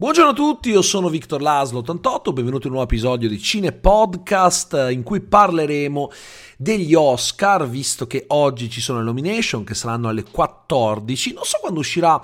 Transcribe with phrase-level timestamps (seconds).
[0.00, 3.72] Buongiorno a tutti, io sono Victor Laslo 88, benvenuto in un nuovo episodio di Cine
[3.72, 6.10] Podcast in cui parleremo
[6.56, 11.34] degli Oscar, visto che oggi ci sono le nomination che saranno alle 14.
[11.34, 12.18] Non so quando uscirà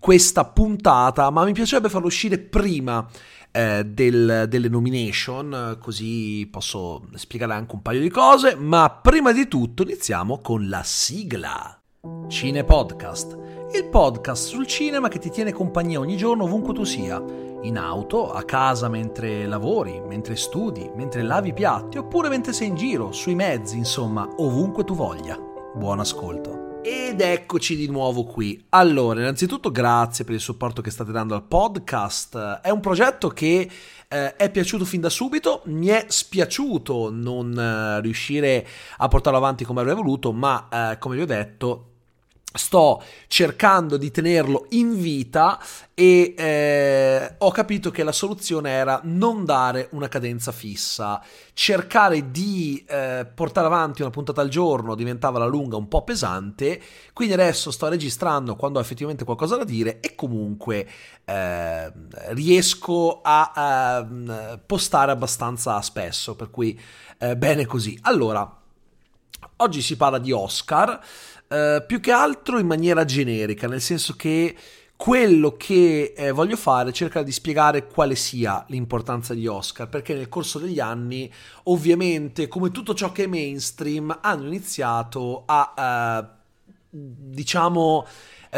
[0.00, 3.08] questa puntata, ma mi piacerebbe farlo uscire prima
[3.52, 9.46] eh, del, delle nomination, così posso spiegare anche un paio di cose, ma prima di
[9.46, 11.80] tutto iniziamo con la sigla.
[12.26, 17.22] Cine Podcast il podcast sul cinema che ti tiene compagnia ogni giorno ovunque tu sia,
[17.62, 22.68] in auto, a casa mentre lavori, mentre studi, mentre lavi i piatti oppure mentre sei
[22.68, 25.38] in giro, sui mezzi, insomma, ovunque tu voglia.
[25.74, 26.80] Buon ascolto.
[26.82, 28.64] Ed eccoci di nuovo qui.
[28.70, 32.60] Allora, innanzitutto grazie per il supporto che state dando al podcast.
[32.62, 33.70] È un progetto che
[34.08, 38.66] eh, è piaciuto fin da subito, mi è spiaciuto non eh, riuscire
[38.96, 41.89] a portarlo avanti come avrei voluto, ma eh, come vi ho detto
[42.52, 45.60] sto cercando di tenerlo in vita
[45.94, 52.84] e eh, ho capito che la soluzione era non dare una cadenza fissa, cercare di
[52.88, 56.80] eh, portare avanti una puntata al giorno diventava la lunga un po' pesante,
[57.12, 60.88] quindi adesso sto registrando quando ho effettivamente qualcosa da dire e comunque
[61.24, 61.92] eh,
[62.30, 66.78] riesco a, a, postare abbastanza spesso, per cui
[67.18, 67.96] eh, bene così.
[68.02, 68.58] Allora,
[69.56, 71.00] oggi si parla di Oscar.
[71.52, 74.56] Eh, più che altro in maniera generica, nel senso che
[74.94, 80.14] quello che eh, voglio fare è cercare di spiegare quale sia l'importanza di Oscar, perché
[80.14, 81.32] nel corso degli anni,
[81.64, 86.56] ovviamente, come tutto ciò che è mainstream, hanno iniziato a, uh,
[86.90, 88.06] diciamo,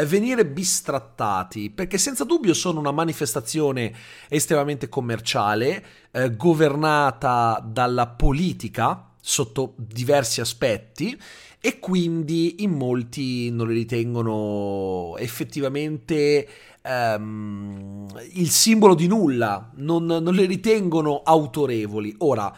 [0.05, 3.91] venire bistrattati, perché senza dubbio sono una manifestazione
[4.27, 11.17] estremamente commerciale, eh, governata dalla politica sotto diversi aspetti
[11.61, 16.45] e quindi in molti non li ritengono effettivamente
[16.83, 22.13] um, il simbolo di nulla, non, non le ritengono autorevoli.
[22.17, 22.53] Ora,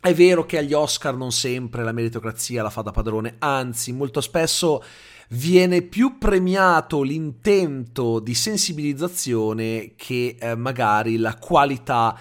[0.00, 4.20] è vero che agli Oscar non sempre la meritocrazia la fa da padrone, anzi molto
[4.20, 4.84] spesso
[5.30, 12.16] viene più premiato l'intento di sensibilizzazione che eh, magari la qualità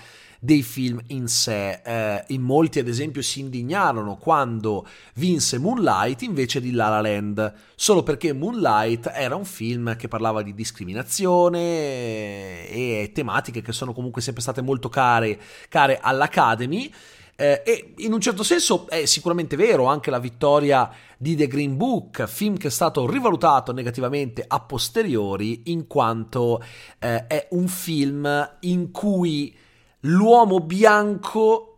[0.45, 1.81] dei film in sé.
[1.83, 7.53] Eh, in molti, ad esempio, si indignarono quando vinse Moonlight invece di La La Land,
[7.75, 14.21] solo perché Moonlight era un film che parlava di discriminazione e tematiche che sono comunque
[14.21, 16.93] sempre state molto care, care all'Academy.
[17.37, 21.75] Eh, e in un certo senso è sicuramente vero anche la vittoria di The Green
[21.75, 26.63] Book, film che è stato rivalutato negativamente a posteriori in quanto
[26.99, 29.63] eh, è un film in cui
[30.05, 31.69] l'uomo bianco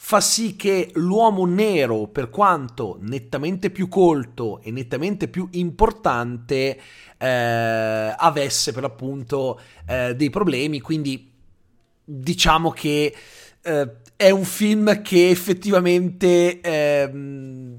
[0.00, 6.80] fa sì che l'uomo nero, per quanto nettamente più colto e nettamente più importante,
[7.18, 10.80] eh, avesse per l'appunto eh, dei problemi.
[10.80, 11.30] Quindi
[12.04, 13.14] diciamo che
[13.60, 17.76] eh, è un film che effettivamente ehm,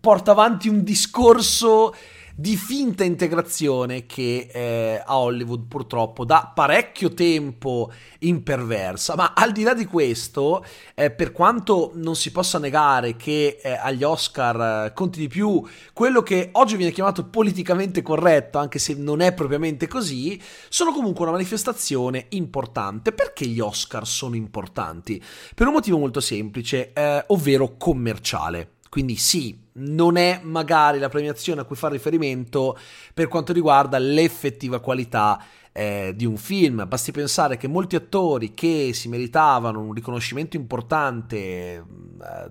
[0.00, 1.92] porta avanti un discorso
[2.40, 7.90] di finta integrazione che eh, a Hollywood purtroppo da parecchio tempo
[8.20, 9.16] imperversa.
[9.16, 13.72] Ma al di là di questo, eh, per quanto non si possa negare che eh,
[13.72, 18.94] agli Oscar eh, conti di più quello che oggi viene chiamato politicamente corretto, anche se
[18.94, 23.10] non è propriamente così, sono comunque una manifestazione importante.
[23.10, 25.20] Perché gli Oscar sono importanti?
[25.56, 28.74] Per un motivo molto semplice, eh, ovvero commerciale.
[28.88, 32.78] Quindi sì, non è magari la premiazione a cui fa riferimento
[33.14, 35.42] per quanto riguarda l'effettiva qualità
[35.78, 36.86] eh, di un film.
[36.88, 41.84] Basti pensare che molti attori che si meritavano un riconoscimento importante eh,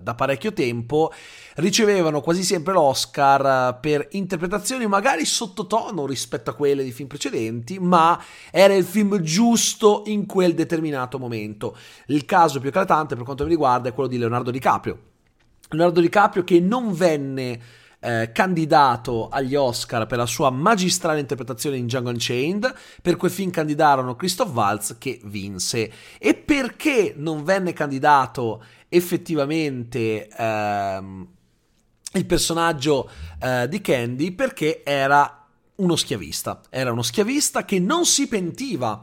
[0.00, 1.12] da parecchio tempo
[1.56, 7.78] ricevevano quasi sempre l'Oscar eh, per interpretazioni magari sottotono rispetto a quelle di film precedenti,
[7.78, 8.18] ma
[8.50, 11.76] era il film giusto in quel determinato momento.
[12.06, 15.07] Il caso più eclatante per quanto mi riguarda è quello di Leonardo DiCaprio
[15.68, 17.60] Leonardo DiCaprio che non venne
[18.00, 23.50] eh, candidato agli Oscar per la sua magistrale interpretazione in Django Unchained, per quel film
[23.50, 25.90] candidarono Christoph Waltz che vinse.
[26.18, 31.26] E perché non venne candidato effettivamente ehm,
[32.12, 33.10] il personaggio
[33.40, 34.30] eh, di Candy?
[34.30, 35.46] Perché era
[35.76, 39.00] uno schiavista, era uno schiavista che non si pentiva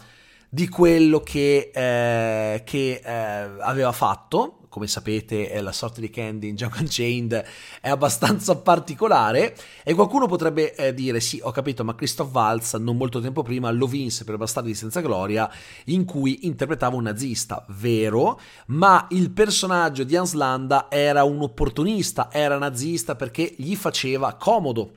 [0.50, 3.12] di quello che, eh, che eh,
[3.60, 7.46] aveva fatto, come sapete la sorte di Candy in Django Unchained
[7.80, 9.56] è abbastanza particolare
[9.86, 13.72] e qualcuno potrebbe eh, dire sì ho capito ma Christoph Waltz non molto tempo prima
[13.72, 15.50] lo vinse per Bastardi di Senza Gloria
[15.86, 18.38] in cui interpretava un nazista, vero,
[18.68, 24.92] ma il personaggio di Hans Landa era un opportunista, era nazista perché gli faceva comodo.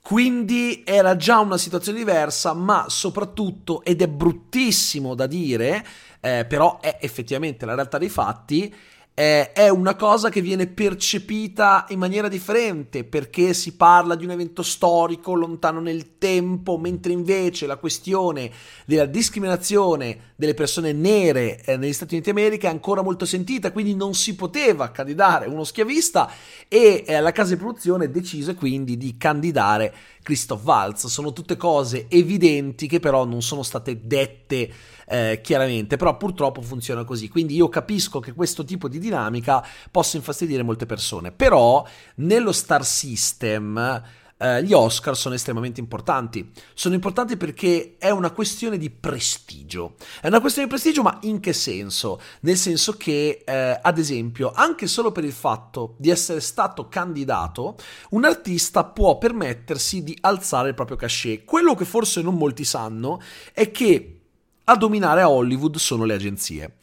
[0.00, 5.84] Quindi era già una situazione diversa, ma soprattutto, ed è bruttissimo da dire,
[6.20, 8.72] eh, però è effettivamente la realtà dei fatti,
[9.18, 14.32] eh, è una cosa che viene percepita in maniera differente perché si parla di un
[14.32, 18.50] evento storico lontano nel tempo, mentre invece la questione
[18.84, 23.94] della discriminazione delle persone nere eh, negli Stati Uniti d'America è ancora molto sentita, quindi
[23.94, 26.30] non si poteva candidare uno schiavista
[26.68, 29.94] e eh, la casa di produzione decise quindi di candidare
[30.26, 31.06] Christoph Waltz.
[31.06, 34.68] Sono tutte cose evidenti che però non sono state dette
[35.06, 37.28] eh, chiaramente, però purtroppo funziona così.
[37.28, 41.86] Quindi io capisco che questo tipo di dinamica possa infastidire molte persone, però
[42.16, 44.02] nello star system
[44.38, 46.50] eh, gli Oscar sono estremamente importanti.
[46.74, 49.94] Sono importanti perché è una questione di prestigio.
[50.20, 52.20] È una questione di prestigio, ma in che senso?
[52.40, 57.76] Nel senso che, eh, ad esempio, anche solo per il fatto di essere stato candidato,
[58.10, 61.44] un artista può permettersi di alzare il proprio cachet.
[61.44, 63.20] Quello che forse non molti sanno
[63.52, 64.20] è che
[64.64, 66.76] a dominare a Hollywood sono le agenzie.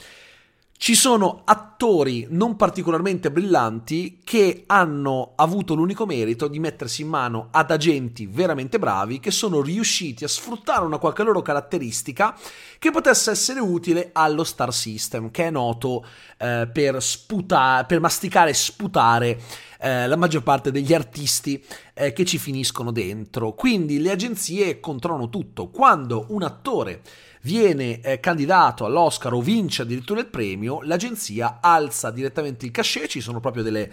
[0.83, 7.47] Ci sono attori non particolarmente brillanti che hanno avuto l'unico merito di mettersi in mano
[7.51, 12.37] ad agenti veramente bravi che sono riusciti a sfruttare una qualche loro caratteristica
[12.79, 16.05] che potesse essere utile allo star system, che è noto
[16.37, 19.39] eh, per, sputare, per masticare e sputare
[19.79, 21.63] eh, la maggior parte degli artisti
[21.93, 23.53] eh, che ci finiscono dentro.
[23.53, 25.69] Quindi le agenzie controllano tutto.
[25.69, 27.01] Quando un attore
[27.43, 33.21] viene eh, candidato all'Oscar o vince addirittura il premio, l'agenzia alza direttamente il cachet, ci
[33.21, 33.91] sono proprio delle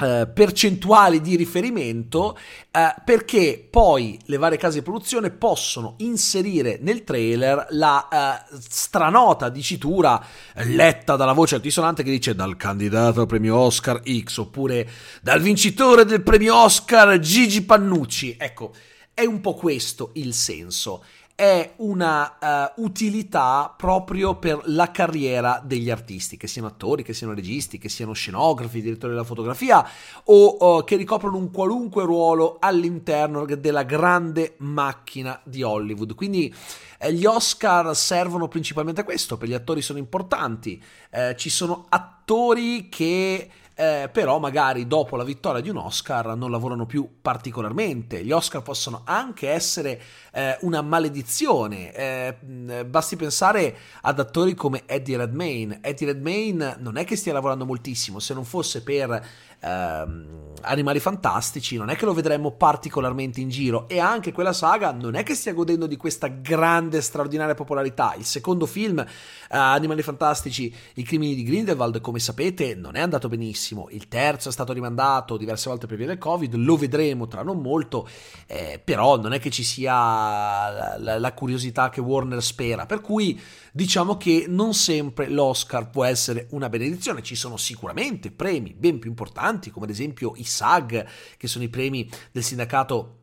[0.00, 2.38] Uh, percentuali di riferimento
[2.72, 8.08] uh, perché poi le varie case di produzione possono inserire nel trailer la
[8.50, 10.24] uh, stranota dicitura
[10.54, 14.88] letta dalla voce altisonante che dice dal candidato al premio Oscar X oppure
[15.20, 18.72] dal vincitore del premio Oscar Gigi Pannucci ecco
[19.12, 21.04] è un po' questo il senso
[21.40, 27.32] è una uh, utilità proprio per la carriera degli artisti, che siano attori, che siano
[27.32, 29.82] registi, che siano scenografi, direttori della fotografia
[30.24, 36.14] o uh, che ricoprono un qualunque ruolo all'interno della grande macchina di Hollywood.
[36.14, 36.54] Quindi
[36.98, 40.78] eh, gli Oscar servono principalmente a questo, per gli attori sono importanti,
[41.08, 43.48] eh, ci sono attori che
[43.80, 48.22] eh, però magari dopo la vittoria di un Oscar non lavorano più particolarmente.
[48.22, 51.94] Gli Oscar possono anche essere eh, una maledizione.
[51.94, 55.78] Eh, basti pensare ad attori come Eddie Redmayne.
[55.80, 59.26] Eddie Redmayne non è che stia lavorando moltissimo, se non fosse per
[59.60, 64.92] ehm, Animali Fantastici, non è che lo vedremmo particolarmente in giro e anche quella saga
[64.92, 68.14] non è che stia godendo di questa grande, straordinaria popolarità.
[68.16, 69.06] Il secondo film, eh,
[69.48, 73.88] Animali Fantastici, I crimini di Grindelwald, come sapete, non è andato benissimo.
[73.90, 77.60] Il terzo è stato rimandato diverse volte per via del Covid, lo vedremo tra non
[77.60, 78.06] molto,
[78.46, 83.00] eh, però non è che ci sia la, la, la curiosità che Warner spera, per
[83.00, 83.40] cui
[83.72, 89.08] diciamo che non sempre l'Oscar può essere una benedizione, ci sono sicuramente premi ben più
[89.08, 91.06] importanti, come ad esempio i SAG,
[91.36, 93.16] che sono i premi del sindacato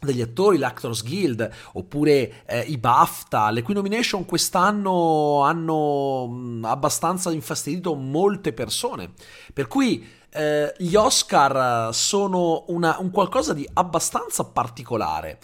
[0.00, 7.94] degli attori, l'Actors Guild, oppure eh, i BAFTA, le cui nomination quest'anno hanno abbastanza infastidito
[7.94, 9.10] molte persone.
[9.52, 15.38] Per cui eh, gli Oscar sono una, un qualcosa di abbastanza particolare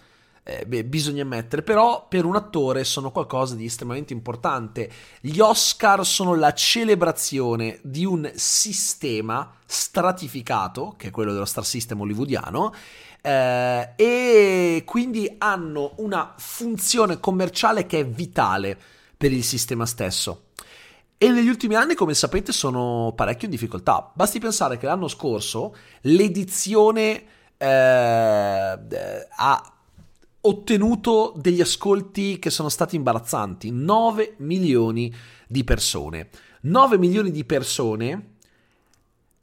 [0.46, 4.90] eh, beh, bisogna ammettere, però per un attore sono qualcosa di estremamente importante.
[5.20, 12.02] Gli Oscar sono la celebrazione di un sistema stratificato, che è quello dello star system
[12.02, 12.74] hollywoodiano,
[13.22, 18.78] eh, e quindi hanno una funzione commerciale che è vitale
[19.16, 20.48] per il sistema stesso.
[21.16, 24.12] E negli ultimi anni, come sapete, sono parecchio in difficoltà.
[24.12, 27.24] Basti pensare che l'anno scorso l'edizione
[27.56, 29.73] eh, ha
[30.46, 35.12] ottenuto degli ascolti che sono stati imbarazzanti, 9 milioni
[35.46, 36.28] di persone.
[36.62, 38.36] 9 milioni di persone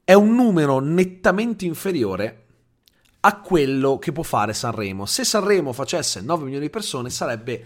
[0.04, 2.46] è un numero nettamente inferiore
[3.22, 5.06] a quello che può fare Sanremo.
[5.06, 7.66] Se Sanremo facesse 9 milioni di persone sarebbe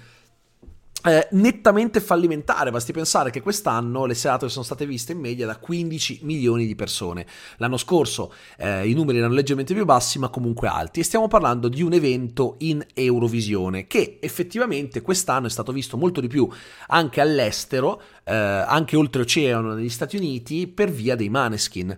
[1.06, 2.72] eh, nettamente fallimentare.
[2.72, 6.76] Basti pensare che quest'anno le serate sono state viste in media da 15 milioni di
[6.76, 7.26] persone.
[7.58, 11.00] L'anno scorso eh, i numeri erano leggermente più bassi, ma comunque alti.
[11.00, 16.22] E stiamo parlando di un evento in Eurovisione che effettivamente quest'anno è stato visto molto
[16.22, 16.50] di più
[16.88, 21.98] anche all'estero, eh, anche oltreoceano negli Stati Uniti, per via dei Maneskin.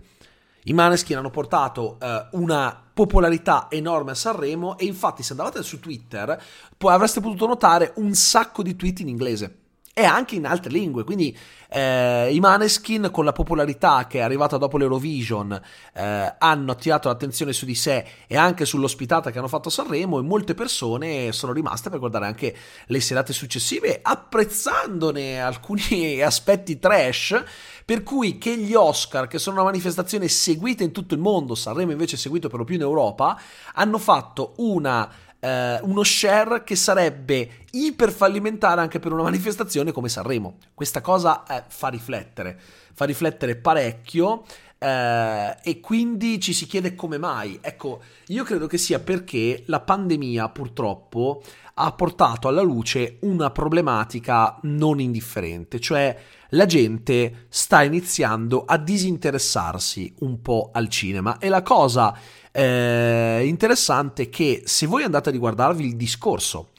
[0.67, 5.79] I Maneskin hanno portato eh, una popolarità enorme a Sanremo e infatti se andavate su
[5.79, 6.41] Twitter
[6.75, 9.59] poi avreste potuto notare un sacco di tweet in inglese
[9.97, 11.03] e anche in altre lingue.
[11.03, 11.35] Quindi
[11.69, 15.59] eh, i Maneskin, con la popolarità che è arrivata dopo l'Eurovision,
[15.93, 20.19] eh, hanno attirato l'attenzione su di sé e anche sull'ospitata che hanno fatto a Sanremo.
[20.19, 22.55] E molte persone sono rimaste per guardare anche
[22.85, 27.43] le serate successive, apprezzandone alcuni aspetti trash.
[27.87, 31.93] Per cui che gli Oscar, che sono una manifestazione seguita in tutto il mondo, Sanremo
[31.93, 33.39] invece seguito per lo più in Europa,
[33.75, 40.57] hanno fatto una eh, uno share che sarebbe iperfallimentare anche per una manifestazione come Sanremo.
[40.73, 42.59] Questa cosa eh, fa riflettere,
[42.93, 44.43] fa riflettere parecchio.
[44.77, 47.57] Eh, e quindi ci si chiede come mai.
[47.61, 51.41] Ecco, io credo che sia perché la pandemia purtroppo
[51.75, 56.15] ha portato alla luce una problematica non indifferente, cioè
[56.49, 61.37] la gente sta iniziando a disinteressarsi un po' al cinema.
[61.39, 62.17] E la cosa
[62.51, 66.69] eh, interessante che se voi andate a riguardarvi il discorso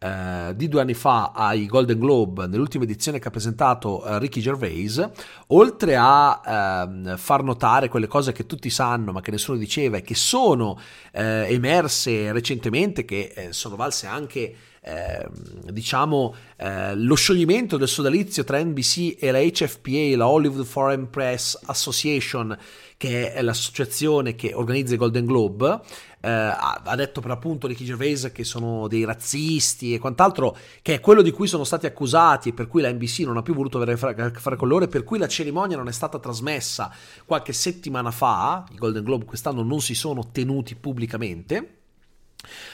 [0.00, 4.40] eh, di due anni fa ai Golden Globe, nell'ultima edizione che ha presentato eh, Ricky
[4.40, 5.10] Gervais,
[5.48, 6.40] oltre a
[6.86, 10.78] ehm, far notare quelle cose che tutti sanno ma che nessuno diceva e che sono
[11.12, 14.54] eh, emerse recentemente, che eh, sono valse anche
[14.88, 15.28] eh,
[15.70, 21.58] diciamo eh, lo scioglimento del sodalizio tra NBC e la HFPA, la Hollywood Foreign Press
[21.66, 22.56] Association,
[22.96, 25.80] che è l'associazione che organizza i Golden Globe,
[26.20, 31.00] eh, ha detto per appunto Ricky Gervais che sono dei razzisti e quant'altro, che è
[31.00, 33.80] quello di cui sono stati accusati e per cui la NBC non ha più voluto
[33.80, 36.90] avere a che fare con loro e per cui la cerimonia non è stata trasmessa
[37.26, 41.74] qualche settimana fa, i Golden Globe quest'anno non si sono tenuti pubblicamente,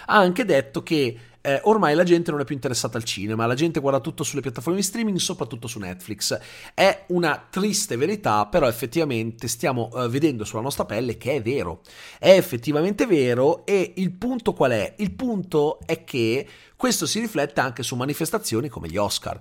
[0.06, 3.52] ha anche detto che eh, ormai la gente non è più interessata al cinema, la
[3.52, 6.38] gente guarda tutto sulle piattaforme di streaming, soprattutto su Netflix.
[6.72, 11.82] È una triste verità, però effettivamente stiamo eh, vedendo sulla nostra pelle che è vero.
[12.18, 14.94] È effettivamente vero e il punto qual è?
[14.96, 19.38] Il punto è che questo si riflette anche su manifestazioni come gli Oscar.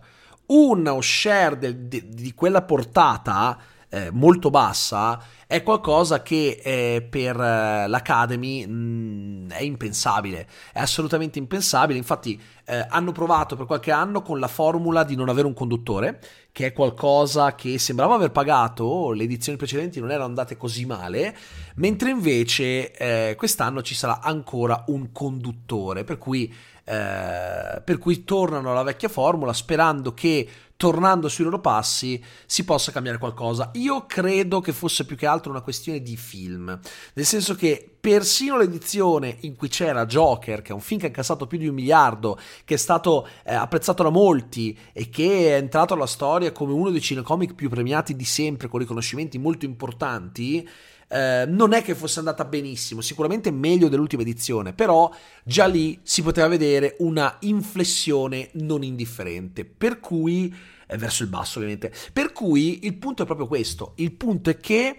[0.48, 3.58] Uno share del, di, di quella portata
[3.94, 10.80] eh, molto bassa è qualcosa che eh, per eh, l'Academy mh, mm, è impensabile, è
[10.80, 12.00] assolutamente impensabile.
[12.00, 16.20] Infatti eh, hanno provato per qualche anno con la formula di non avere un conduttore,
[16.52, 21.38] che è qualcosa che sembrava aver pagato, le edizioni precedenti non erano andate così male,
[21.76, 26.52] mentre invece eh, quest'anno ci sarà ancora un conduttore, per cui
[26.86, 32.92] eh, per cui tornano alla vecchia formula sperando che tornando sui loro passi si possa
[32.92, 33.72] cambiare qualcosa.
[33.76, 36.78] Io credo che fosse più che altro una questione di film,
[37.14, 41.10] nel senso che persino l'edizione in cui c'era Joker, che è un film che ha
[41.10, 45.56] incassato più di un miliardo, che è stato eh, apprezzato da molti e che è
[45.56, 50.68] entrato alla storia come uno dei cinecomic più premiati di sempre, con riconoscimenti molto importanti,
[51.14, 55.12] eh, non è che fosse andata benissimo, sicuramente meglio dell'ultima edizione, però
[55.44, 60.52] già lì si poteva vedere una inflessione non indifferente, per cui
[60.88, 61.94] eh, verso il basso ovviamente.
[62.12, 64.98] Per cui il punto è proprio questo, il punto è che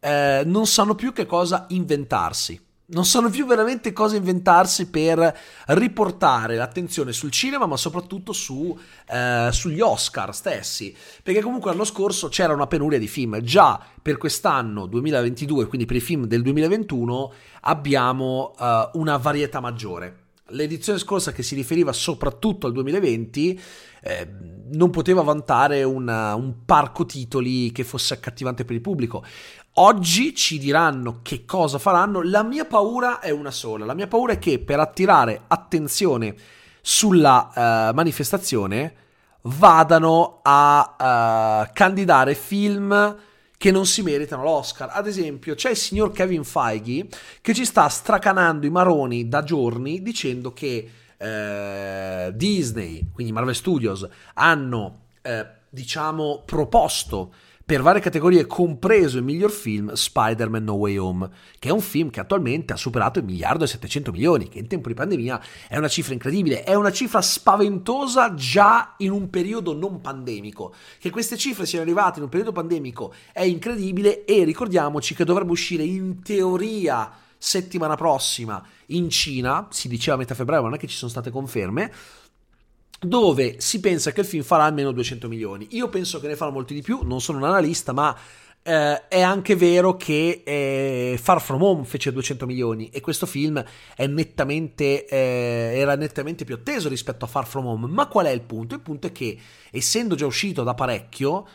[0.00, 6.56] eh, non sanno più che cosa inventarsi non sanno più veramente cosa inventarsi per riportare
[6.56, 8.76] l'attenzione sul cinema, ma soprattutto su,
[9.08, 10.94] eh, sugli Oscar stessi.
[11.22, 13.40] Perché comunque l'anno scorso c'era una penuria di film.
[13.40, 17.32] Già per quest'anno 2022, quindi per i film del 2021,
[17.62, 20.19] abbiamo eh, una varietà maggiore.
[20.50, 23.60] L'edizione scorsa, che si riferiva soprattutto al 2020,
[24.02, 24.28] eh,
[24.72, 29.24] non poteva vantare una, un parco titoli che fosse accattivante per il pubblico.
[29.74, 32.22] Oggi ci diranno che cosa faranno.
[32.22, 33.84] La mia paura è una sola.
[33.84, 36.34] La mia paura è che per attirare attenzione
[36.80, 37.50] sulla
[37.90, 38.94] uh, manifestazione
[39.42, 43.16] vadano a uh, candidare film
[43.60, 44.88] che non si meritano l'Oscar.
[44.90, 47.08] Ad esempio, c'è il signor Kevin Feige
[47.42, 54.08] che ci sta stracanando i maroni da giorni dicendo che eh, Disney, quindi Marvel Studios,
[54.32, 57.34] hanno eh, diciamo proposto
[57.70, 62.10] per varie categorie, compreso il miglior film Spider-Man No Way Home, che è un film
[62.10, 65.76] che attualmente ha superato il miliardo e 700 milioni, che in tempo di pandemia è
[65.76, 70.74] una cifra incredibile, è una cifra spaventosa già in un periodo non pandemico.
[70.98, 75.52] Che queste cifre siano arrivate in un periodo pandemico è incredibile e ricordiamoci che dovrebbe
[75.52, 77.08] uscire in teoria
[77.38, 81.10] settimana prossima in Cina, si diceva a metà febbraio, ma non è che ci sono
[81.10, 81.92] state conferme,
[83.00, 85.68] dove si pensa che il film farà almeno 200 milioni.
[85.70, 88.14] Io penso che ne farà molti di più, non sono un analista, ma
[88.62, 93.62] eh, è anche vero che eh, Far From Home fece 200 milioni e questo film
[93.96, 97.86] nettamente, eh, era nettamente più atteso rispetto a Far From Home.
[97.86, 98.74] Ma qual è il punto?
[98.74, 99.38] Il punto è che,
[99.70, 101.46] essendo già uscito da parecchio,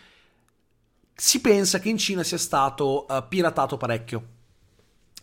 [1.14, 4.34] si pensa che in Cina sia stato uh, piratato parecchio.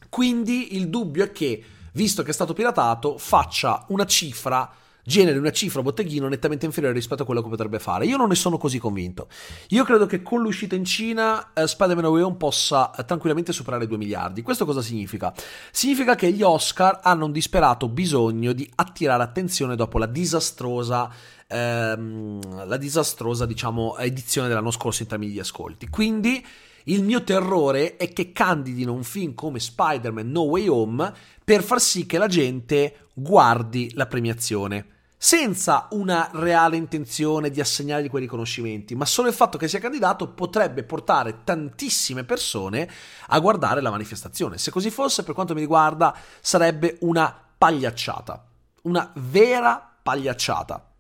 [0.08, 1.62] Quindi il dubbio è che,
[1.94, 4.72] visto che è stato piratato, faccia una cifra
[5.04, 8.06] generi una cifra botteghino nettamente inferiore rispetto a quello che potrebbe fare.
[8.06, 9.28] Io non ne sono così convinto.
[9.68, 13.84] Io credo che con l'uscita in Cina eh, Spider-Man Away Home possa eh, tranquillamente superare
[13.84, 14.42] i 2 miliardi.
[14.42, 15.32] Questo cosa significa?
[15.70, 21.10] Significa che gli Oscar hanno un disperato bisogno di attirare attenzione dopo la disastrosa
[21.52, 25.88] ehm, la disastrosa, diciamo, edizione dell'anno scorso in termini di ascolti.
[25.88, 26.44] Quindi
[26.84, 31.12] il mio terrore è che candidino un film come Spider-Man No Way Home
[31.44, 34.86] per far sì che la gente guardi la premiazione
[35.22, 40.30] senza una reale intenzione di assegnargli quei riconoscimenti, ma solo il fatto che sia candidato
[40.30, 42.90] potrebbe portare tantissime persone
[43.28, 44.58] a guardare la manifestazione.
[44.58, 48.44] Se così fosse, per quanto mi riguarda, sarebbe una pagliacciata,
[48.82, 50.92] una vera pagliacciata,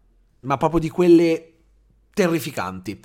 [0.42, 1.54] ma proprio di quelle
[2.14, 3.00] terrificanti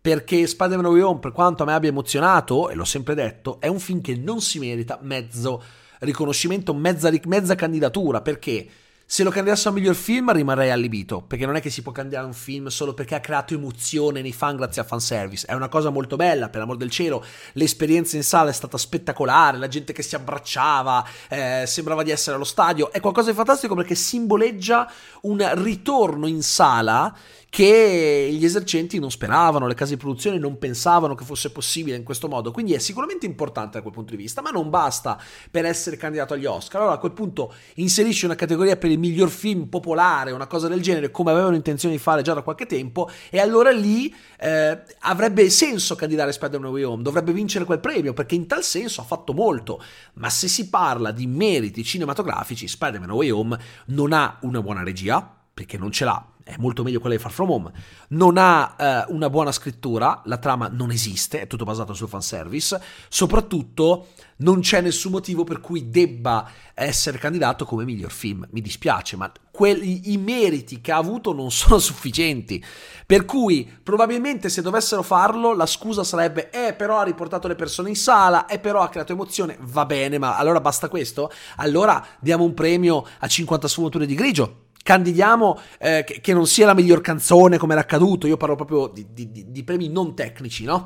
[0.00, 3.66] perché Spider-Man Way Home, per quanto a me abbia emozionato, e l'ho sempre detto, è
[3.66, 5.62] un film che non si merita mezzo
[6.00, 8.66] riconoscimento, mezza, mezza candidatura, perché
[9.04, 12.26] se lo candidassero a miglior film rimarrei allibito, perché non è che si può candidare
[12.26, 15.90] un film solo perché ha creato emozione nei fan grazie al fanservice, è una cosa
[15.90, 20.02] molto bella, per amor del cielo, l'esperienza in sala è stata spettacolare, la gente che
[20.02, 24.88] si abbracciava, eh, sembrava di essere allo stadio, è qualcosa di fantastico perché simboleggia
[25.22, 27.12] un ritorno in sala
[27.50, 32.04] che gli esercenti non speravano, le case di produzione non pensavano che fosse possibile in
[32.04, 35.64] questo modo, quindi è sicuramente importante da quel punto di vista, ma non basta per
[35.64, 39.66] essere candidato agli Oscar, allora a quel punto inserisci una categoria per il miglior film
[39.66, 43.40] popolare, una cosa del genere, come avevano intenzione di fare già da qualche tempo, e
[43.40, 48.46] allora lì eh, avrebbe senso candidare Spider-Man Way Home, dovrebbe vincere quel premio, perché in
[48.46, 49.82] tal senso ha fatto molto,
[50.14, 55.34] ma se si parla di meriti cinematografici, Spider-Man Way Home non ha una buona regia,
[55.52, 57.72] perché non ce l'ha, è molto meglio quella di Far From Home,
[58.08, 62.80] non ha eh, una buona scrittura, la trama non esiste, è tutto basato sul fanservice,
[63.08, 69.16] soprattutto non c'è nessun motivo per cui debba essere candidato come miglior film, mi dispiace,
[69.16, 72.62] ma quelli, i meriti che ha avuto non sono sufficienti,
[73.06, 77.90] per cui probabilmente se dovessero farlo la scusa sarebbe eh però ha riportato le persone
[77.90, 81.30] in sala, eh però ha creato emozione, va bene, ma allora basta questo?
[81.56, 86.66] Allora diamo un premio a 50 sfumature di grigio, candidiamo eh, che, che, non sia
[86.66, 90.64] la miglior canzone come era accaduto, io parlo proprio di, di, di, premi non tecnici,
[90.64, 90.82] no?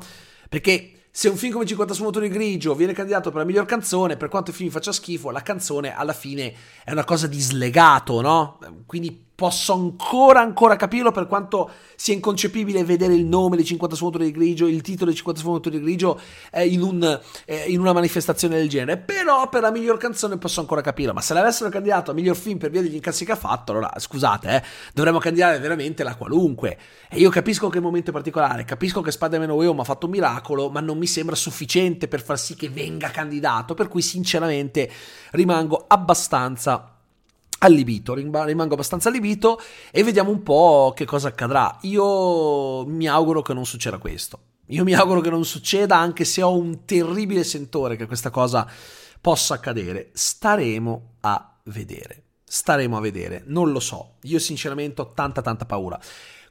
[0.47, 4.29] Perché se un film come 50 sfumature grigio viene candidato per la miglior canzone, per
[4.29, 6.53] quanto il film faccia schifo, la canzone alla fine
[6.83, 8.59] è una cosa di slegato, no?
[8.85, 14.23] Quindi posso ancora, ancora capirlo per quanto sia inconcepibile vedere il nome di 50 sfumature
[14.25, 16.19] di grigio, il titolo di 50 sfumature di grigio
[16.51, 18.97] eh, in, un, eh, in, una manifestazione del genere.
[18.97, 21.13] Però per la miglior canzone posso ancora capirlo.
[21.13, 23.91] Ma se l'avessero candidato a miglior film per via degli incassi che ha fatto, allora
[23.97, 26.77] scusate, eh, dovremmo candidare veramente la qualunque.
[27.09, 30.05] E io capisco che il momento è particolare, capisco che Spider-Man Way Home ha fatto
[30.05, 33.73] un miracolo, ma non mi sembra sufficiente per far sì che venga candidato.
[33.73, 34.89] Per cui, sinceramente,
[35.31, 36.94] rimango abbastanza
[37.65, 39.59] allibito, rimango abbastanza allibito
[39.91, 41.77] e vediamo un po' che cosa accadrà.
[41.81, 44.39] Io mi auguro che non succeda questo.
[44.69, 48.67] Io mi auguro che non succeda, anche se ho un terribile sentore che questa cosa
[49.21, 50.09] possa accadere.
[50.13, 52.23] Staremo a vedere.
[52.43, 53.43] Staremo a vedere.
[53.45, 54.15] Non lo so.
[54.23, 55.99] Io sinceramente ho tanta tanta paura.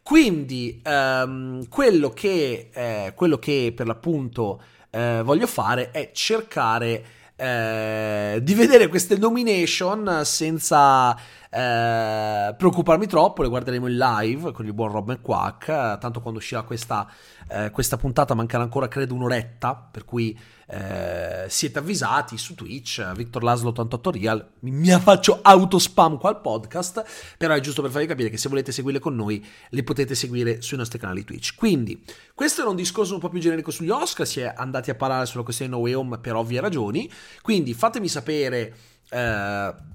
[0.02, 7.04] Quindi ehm, quello, che, eh, quello che per l'appunto eh, voglio fare è cercare
[7.36, 11.16] eh, di vedere queste nomination senza
[11.56, 16.62] eh, preoccuparmi troppo, le guarderemo in live con il buon Rob McQuack, tanto quando uscirà
[16.62, 17.08] questa,
[17.48, 20.36] eh, questa puntata mancherà ancora credo un'oretta, per cui
[20.66, 26.40] eh, siete avvisati su Twitch, Victor Laslo 88 Real, mi, mi faccio autospam qua al
[26.40, 27.04] podcast,
[27.38, 30.60] però è giusto per farvi capire che se volete seguirle con noi le potete seguire
[30.60, 31.54] sui nostri canali Twitch.
[31.54, 32.02] Quindi,
[32.34, 35.26] questo era un discorso un po' più generico sugli Oscar, si è andati a parlare
[35.26, 37.08] sulla questione No Way Home per ovvie ragioni,
[37.42, 38.74] quindi fatemi sapere...
[39.08, 39.92] Eh,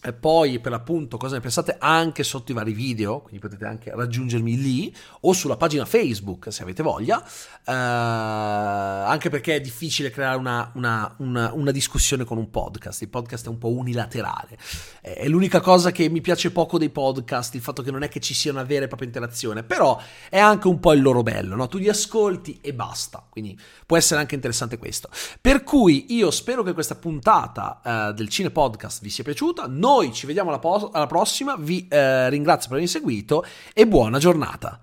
[0.00, 3.90] e poi per l'appunto cosa ne pensate anche sotto i vari video, quindi potete anche
[3.92, 10.36] raggiungermi lì o sulla pagina Facebook se avete voglia, eh, anche perché è difficile creare
[10.36, 14.56] una, una, una, una, discussione con un podcast, il podcast è un po' unilaterale,
[15.00, 18.20] è l'unica cosa che mi piace poco dei podcast, il fatto che non è che
[18.20, 21.56] ci sia una vera e propria interazione, però è anche un po' il loro bello,
[21.56, 21.66] no?
[21.66, 25.10] tu li ascolti e basta, quindi può essere anche interessante questo.
[25.40, 30.12] Per cui io spero che questa puntata eh, del Cine Podcast vi sia piaciuta, noi
[30.12, 34.78] ci vediamo alla, po- alla prossima, vi eh, ringrazio per aver seguito e buona giornata.